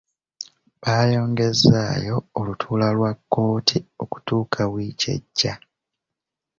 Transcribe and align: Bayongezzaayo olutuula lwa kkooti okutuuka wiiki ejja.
Bayongezzaayo 0.81 2.15
olutuula 2.39 2.87
lwa 2.95 3.11
kkooti 3.17 3.77
okutuuka 4.03 4.61
wiiki 4.73 5.07
ejja. 5.15 5.53